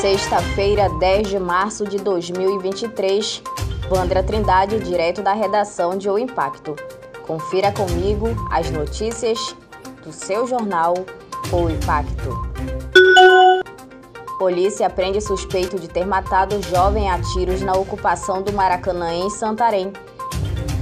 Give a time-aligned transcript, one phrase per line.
[0.00, 3.42] Sexta-feira, 10 de março de 2023.
[3.88, 6.76] Vandra Trindade, direto da redação de O Impacto.
[7.26, 9.56] Confira comigo as notícias
[10.04, 10.94] do seu jornal
[11.50, 12.30] O Impacto.
[14.38, 19.94] Polícia prende suspeito de ter matado jovem a tiros na ocupação do Maracanã em Santarém.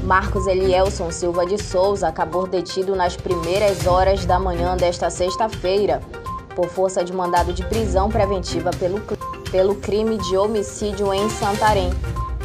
[0.03, 6.03] Marcos Elielson Silva de Souza acabou detido nas primeiras horas da manhã desta sexta-feira
[6.55, 9.01] por força de mandado de prisão preventiva pelo,
[9.51, 11.91] pelo crime de homicídio em Santarém.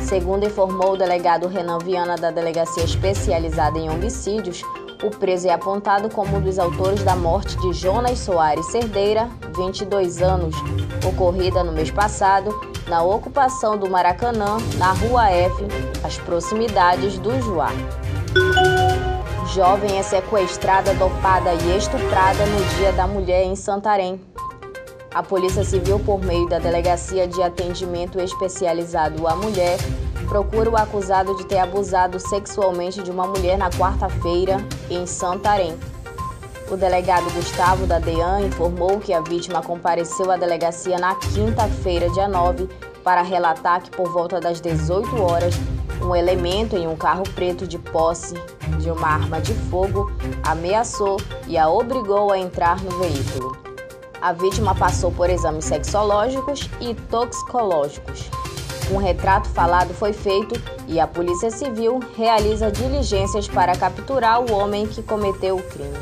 [0.02, 4.64] Segundo informou o delegado Renan Viana da Delegacia Especializada em Homicídios,
[5.04, 10.22] o preso é apontado como um dos autores da morte de Jonas Soares Cerdeira, 22
[10.22, 10.56] anos,
[11.06, 12.54] ocorrida no mês passado
[12.90, 15.64] na ocupação do Maracanã, na Rua F,
[16.04, 17.70] às proximidades do Juá.
[19.54, 24.22] Jovem é sequestrada, dopada e estuprada no Dia da Mulher em Santarém.
[25.12, 29.80] A Polícia Civil, por meio da Delegacia de Atendimento Especializado à Mulher,
[30.28, 35.76] procura o acusado de ter abusado sexualmente de uma mulher na quarta-feira em Santarém.
[36.70, 42.28] O delegado Gustavo da DEAN informou que a vítima compareceu à delegacia na quinta-feira, dia
[42.28, 42.70] 9,
[43.04, 45.56] para relatar que por volta das 18 horas
[46.02, 48.36] um elemento em um carro preto de posse
[48.80, 50.12] de uma arma de fogo
[50.44, 53.58] ameaçou e a obrigou a entrar no veículo.
[54.22, 58.30] A vítima passou por exames sexológicos e toxicológicos.
[58.92, 64.88] Um retrato falado foi feito e a Polícia Civil realiza diligências para capturar o homem
[64.88, 65.98] que cometeu o crime.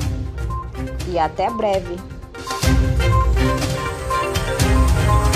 [1.08, 1.96] e até breve!